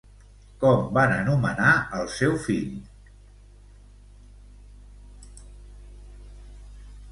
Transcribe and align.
Com 0.61 0.79
van 0.97 1.11
anomenar 1.15 1.73
el 1.97 2.09
seu 2.13 2.33
fill? 2.45 2.73